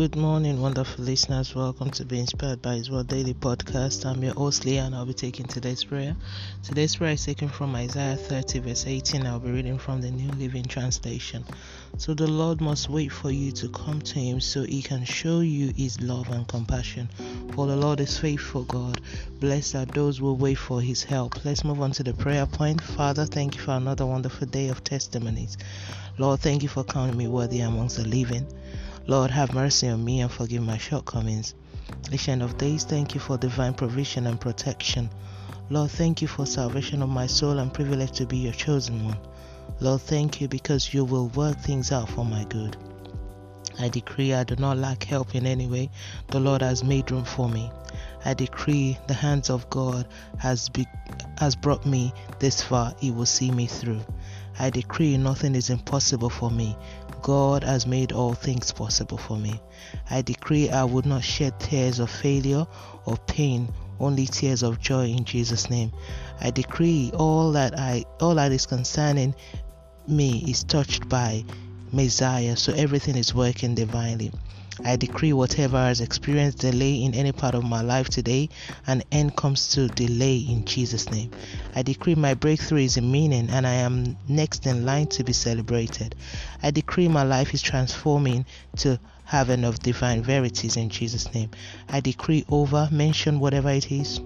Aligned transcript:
Good 0.00 0.16
morning, 0.16 0.62
wonderful 0.62 1.04
listeners. 1.04 1.54
Welcome 1.54 1.90
to 1.90 2.06
Be 2.06 2.20
Inspired 2.20 2.62
by 2.62 2.76
His 2.76 2.90
Word 2.90 3.08
Daily 3.08 3.34
Podcast. 3.34 4.06
I'm 4.06 4.22
your 4.22 4.32
host, 4.32 4.64
Leah, 4.64 4.84
and 4.84 4.94
I'll 4.94 5.04
be 5.04 5.12
taking 5.12 5.44
today's 5.44 5.84
prayer. 5.84 6.16
Today's 6.62 6.96
prayer 6.96 7.12
is 7.12 7.26
taken 7.26 7.50
from 7.50 7.74
Isaiah 7.74 8.16
30, 8.16 8.60
verse 8.60 8.86
18. 8.86 9.26
I'll 9.26 9.38
be 9.38 9.50
reading 9.50 9.76
from 9.76 10.00
the 10.00 10.10
New 10.10 10.30
Living 10.38 10.64
Translation. 10.64 11.44
So 11.98 12.14
the 12.14 12.26
Lord 12.26 12.62
must 12.62 12.88
wait 12.88 13.12
for 13.12 13.30
you 13.30 13.52
to 13.52 13.68
come 13.68 14.00
to 14.00 14.18
Him 14.18 14.40
so 14.40 14.62
He 14.62 14.80
can 14.80 15.04
show 15.04 15.40
you 15.40 15.70
His 15.76 16.00
love 16.00 16.30
and 16.30 16.48
compassion. 16.48 17.10
For 17.52 17.66
the 17.66 17.76
Lord 17.76 18.00
is 18.00 18.16
faithful, 18.16 18.64
God. 18.64 19.02
Blessed 19.38 19.74
are 19.74 19.84
those 19.84 20.16
who 20.16 20.32
wait 20.32 20.56
for 20.56 20.80
His 20.80 21.04
help. 21.04 21.44
Let's 21.44 21.62
move 21.62 21.82
on 21.82 21.90
to 21.90 22.02
the 22.02 22.14
prayer 22.14 22.46
point. 22.46 22.80
Father, 22.80 23.26
thank 23.26 23.54
you 23.54 23.60
for 23.60 23.72
another 23.72 24.06
wonderful 24.06 24.46
day 24.46 24.68
of 24.68 24.82
testimonies. 24.82 25.58
Lord, 26.16 26.40
thank 26.40 26.62
you 26.62 26.70
for 26.70 26.84
counting 26.84 27.18
me 27.18 27.28
worthy 27.28 27.60
amongst 27.60 27.98
the 27.98 28.08
living. 28.08 28.46
Lord, 29.06 29.30
have 29.30 29.54
mercy 29.54 29.88
on 29.88 30.04
me 30.04 30.20
and 30.20 30.30
forgive 30.30 30.62
my 30.62 30.78
shortcomings. 30.78 31.54
Ancient 32.12 32.42
of 32.42 32.58
days, 32.58 32.84
thank 32.84 33.14
you 33.14 33.20
for 33.20 33.38
divine 33.38 33.74
provision 33.74 34.26
and 34.26 34.40
protection. 34.40 35.10
Lord, 35.70 35.90
thank 35.90 36.22
you 36.22 36.28
for 36.28 36.46
salvation 36.46 37.02
of 37.02 37.08
my 37.08 37.26
soul 37.26 37.58
and 37.58 37.72
privilege 37.72 38.12
to 38.12 38.26
be 38.26 38.38
your 38.38 38.52
chosen 38.52 39.04
one. 39.04 39.18
Lord, 39.80 40.02
thank 40.02 40.40
you 40.40 40.48
because 40.48 40.92
you 40.92 41.04
will 41.04 41.28
work 41.28 41.58
things 41.60 41.92
out 41.92 42.08
for 42.10 42.24
my 42.24 42.44
good. 42.44 42.76
I 43.78 43.88
decree 43.88 44.34
I 44.34 44.44
do 44.44 44.56
not 44.56 44.76
lack 44.76 45.04
help 45.04 45.34
in 45.34 45.46
any 45.46 45.66
way. 45.66 45.90
The 46.28 46.40
Lord 46.40 46.60
has 46.60 46.84
made 46.84 47.10
room 47.10 47.24
for 47.24 47.48
me. 47.48 47.70
I 48.24 48.34
decree 48.34 48.98
the 49.06 49.14
hands 49.14 49.48
of 49.48 49.70
God 49.70 50.06
has 50.38 50.68
be, 50.68 50.86
has 51.38 51.56
brought 51.56 51.86
me 51.86 52.12
this 52.40 52.60
far. 52.60 52.94
He 52.98 53.10
will 53.10 53.26
see 53.26 53.50
me 53.50 53.66
through. 53.66 54.02
I 54.58 54.68
decree 54.68 55.16
nothing 55.16 55.54
is 55.54 55.70
impossible 55.70 56.28
for 56.28 56.50
me. 56.50 56.76
God 57.22 57.64
has 57.64 57.86
made 57.86 58.12
all 58.12 58.34
things 58.34 58.72
possible 58.72 59.18
for 59.18 59.36
me. 59.36 59.60
I 60.08 60.22
decree 60.22 60.70
I 60.70 60.84
would 60.84 61.06
not 61.06 61.22
shed 61.24 61.58
tears 61.60 61.98
of 61.98 62.10
failure 62.10 62.66
or 63.04 63.16
pain, 63.26 63.72
only 63.98 64.26
tears 64.26 64.62
of 64.62 64.80
joy 64.80 65.06
in 65.06 65.24
Jesus' 65.24 65.70
name. 65.70 65.92
I 66.40 66.50
decree 66.50 67.12
all 67.14 67.52
that 67.52 67.78
I 67.78 68.04
all 68.20 68.34
that 68.36 68.52
is 68.52 68.66
concerning 68.66 69.34
me 70.08 70.44
is 70.48 70.64
touched 70.64 71.08
by 71.08 71.44
Messiah, 71.92 72.56
so 72.56 72.72
everything 72.72 73.16
is 73.16 73.34
working 73.34 73.74
divinely. 73.74 74.32
I 74.84 74.96
decree 74.96 75.32
whatever 75.32 75.76
has 75.76 76.00
experienced 76.00 76.58
delay 76.58 77.02
in 77.02 77.14
any 77.14 77.32
part 77.32 77.54
of 77.54 77.64
my 77.64 77.82
life 77.82 78.08
today, 78.08 78.48
an 78.86 79.02
end 79.12 79.36
comes 79.36 79.68
to 79.72 79.88
delay 79.88 80.38
in 80.38 80.64
Jesus' 80.64 81.10
name. 81.10 81.30
I 81.74 81.82
decree 81.82 82.14
my 82.14 82.34
breakthrough 82.34 82.80
is 82.80 82.96
imminent 82.96 83.50
and 83.50 83.66
I 83.66 83.74
am 83.74 84.16
next 84.28 84.66
in 84.66 84.86
line 84.86 85.06
to 85.08 85.24
be 85.24 85.32
celebrated. 85.32 86.14
I 86.62 86.70
decree 86.70 87.08
my 87.08 87.22
life 87.22 87.52
is 87.52 87.62
transforming 87.62 88.46
to 88.78 88.98
heaven 89.24 89.64
of 89.64 89.80
divine 89.80 90.22
verities 90.22 90.76
in 90.76 90.88
Jesus' 90.88 91.32
name. 91.34 91.50
I 91.88 92.00
decree 92.00 92.44
over, 92.48 92.88
mention 92.90 93.38
whatever 93.38 93.70
it 93.70 93.92
is 93.92 94.20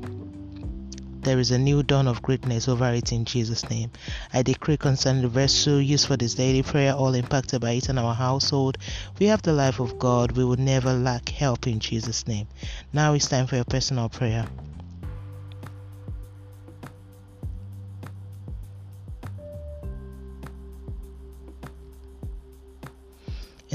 there 1.25 1.39
is 1.39 1.51
a 1.51 1.59
new 1.59 1.83
dawn 1.83 2.07
of 2.07 2.21
greatness 2.21 2.69
over 2.69 2.93
it 2.93 3.11
in 3.11 3.25
Jesus' 3.25 3.69
name. 3.71 3.91
I 4.33 4.43
decree 4.43 4.77
concerning 4.77 5.23
the 5.23 5.29
vessel 5.29 5.81
used 5.81 6.07
for 6.07 6.19
this 6.19 6.35
daily 6.35 6.63
prayer, 6.63 6.93
all 6.93 7.15
impacted 7.15 7.63
by 7.63 7.73
it 7.73 7.89
in 7.89 7.97
our 7.97 8.15
household. 8.15 8.77
We 9.19 9.27
have 9.27 9.41
the 9.41 9.55
life 9.55 9.81
of 9.81 9.99
God. 9.99 10.33
We 10.33 10.45
will 10.45 10.57
never 10.57 10.93
lack 10.93 11.31
help 11.31 11.67
in 11.67 11.79
Jesus' 11.81 12.29
name. 12.29 12.47
Now 12.93 13.15
it's 13.15 13.29
time 13.29 13.47
for 13.47 13.57
your 13.57 13.65
personal 13.65 14.11
prayer. 14.11 14.47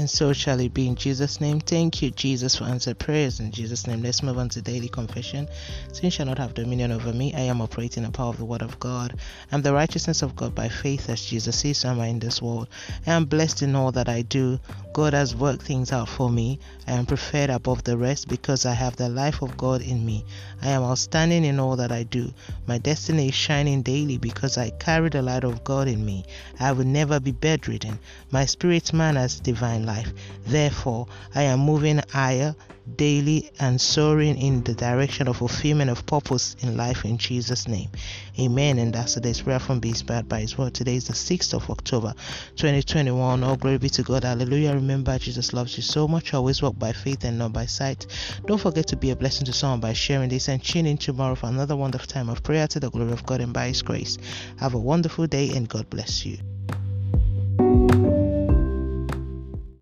And 0.00 0.08
so 0.08 0.32
shall 0.32 0.58
it 0.60 0.72
be 0.72 0.86
in 0.86 0.94
Jesus' 0.94 1.42
name. 1.42 1.60
Thank 1.60 2.00
you, 2.00 2.10
Jesus, 2.10 2.56
for 2.56 2.64
answered 2.64 2.98
prayers 2.98 3.38
in 3.38 3.52
Jesus' 3.52 3.86
name. 3.86 4.02
Let's 4.02 4.22
move 4.22 4.38
on 4.38 4.48
to 4.48 4.62
daily 4.62 4.88
confession. 4.88 5.46
Sin 5.92 6.08
shall 6.08 6.24
not 6.24 6.38
have 6.38 6.54
dominion 6.54 6.90
over 6.90 7.12
me. 7.12 7.34
I 7.34 7.40
am 7.40 7.60
operating 7.60 8.04
the 8.04 8.10
power 8.10 8.30
of 8.30 8.38
the 8.38 8.46
Word 8.46 8.62
of 8.62 8.80
God. 8.80 9.14
I 9.52 9.54
am 9.54 9.60
the 9.60 9.74
righteousness 9.74 10.22
of 10.22 10.34
God 10.34 10.54
by 10.54 10.70
faith, 10.70 11.10
as 11.10 11.22
Jesus 11.22 11.66
is. 11.66 11.84
Am 11.84 12.00
I 12.00 12.06
in 12.06 12.18
this 12.18 12.40
world. 12.40 12.68
I 13.06 13.12
am 13.12 13.26
blessed 13.26 13.60
in 13.60 13.76
all 13.76 13.92
that 13.92 14.08
I 14.08 14.22
do. 14.22 14.58
God 14.94 15.12
has 15.12 15.36
worked 15.36 15.64
things 15.64 15.92
out 15.92 16.08
for 16.08 16.30
me. 16.30 16.58
I 16.86 16.92
am 16.92 17.04
preferred 17.04 17.50
above 17.50 17.84
the 17.84 17.98
rest 17.98 18.26
because 18.26 18.64
I 18.64 18.72
have 18.72 18.96
the 18.96 19.10
life 19.10 19.42
of 19.42 19.58
God 19.58 19.82
in 19.82 20.06
me. 20.06 20.24
I 20.62 20.70
am 20.70 20.82
outstanding 20.82 21.44
in 21.44 21.60
all 21.60 21.76
that 21.76 21.92
I 21.92 22.04
do. 22.04 22.32
My 22.66 22.78
destiny 22.78 23.28
is 23.28 23.34
shining 23.34 23.82
daily 23.82 24.16
because 24.16 24.56
I 24.56 24.70
carry 24.70 25.10
the 25.10 25.20
light 25.20 25.44
of 25.44 25.62
God 25.62 25.88
in 25.88 26.04
me. 26.04 26.24
I 26.58 26.72
will 26.72 26.86
never 26.86 27.20
be 27.20 27.32
bedridden. 27.32 27.98
My 28.30 28.46
spirit 28.46 28.92
man 28.92 29.16
has 29.16 29.40
divine 29.40 29.84
life. 29.90 30.12
Therefore, 30.46 31.06
I 31.34 31.42
am 31.42 31.60
moving 31.60 32.00
higher 32.10 32.54
daily 32.96 33.50
and 33.58 33.80
soaring 33.80 34.36
in 34.36 34.62
the 34.64 34.74
direction 34.74 35.28
of 35.28 35.36
fulfillment 35.36 35.90
of 35.90 36.06
purpose 36.06 36.56
in 36.60 36.76
life 36.76 37.04
in 37.04 37.18
Jesus' 37.18 37.68
name. 37.68 37.90
Amen. 38.38 38.78
And 38.78 38.92
that's 38.92 39.14
today's 39.14 39.40
prayer 39.40 39.58
from 39.58 39.80
Be 39.80 39.90
Inspired 39.90 40.28
by 40.28 40.40
His 40.40 40.56
Word. 40.56 40.74
Today 40.74 40.96
is 40.96 41.06
the 41.06 41.12
6th 41.12 41.54
of 41.54 41.68
October 41.70 42.14
2021. 42.56 43.44
All 43.44 43.56
glory 43.56 43.78
be 43.78 43.88
to 43.90 44.02
God. 44.02 44.24
Hallelujah. 44.24 44.74
Remember, 44.74 45.18
Jesus 45.18 45.52
loves 45.52 45.76
you 45.76 45.82
so 45.82 46.08
much. 46.08 46.34
Always 46.34 46.62
walk 46.62 46.78
by 46.78 46.92
faith 46.92 47.24
and 47.24 47.38
not 47.38 47.52
by 47.52 47.66
sight. 47.66 48.06
Don't 48.46 48.60
forget 48.60 48.86
to 48.88 48.96
be 48.96 49.10
a 49.10 49.16
blessing 49.16 49.46
to 49.46 49.52
someone 49.52 49.80
by 49.80 49.92
sharing 49.92 50.28
this 50.28 50.48
and 50.48 50.62
tune 50.62 50.86
in 50.86 50.98
tomorrow 50.98 51.34
for 51.34 51.46
another 51.46 51.76
wonderful 51.76 52.06
time 52.06 52.28
of 52.28 52.42
prayer 52.42 52.66
to 52.68 52.80
the 52.80 52.90
glory 52.90 53.12
of 53.12 53.26
God 53.26 53.40
and 53.40 53.52
by 53.52 53.68
His 53.68 53.82
grace. 53.82 54.18
Have 54.58 54.74
a 54.74 54.78
wonderful 54.78 55.26
day 55.26 55.50
and 55.50 55.68
God 55.68 55.88
bless 55.90 56.24
you. 56.26 56.38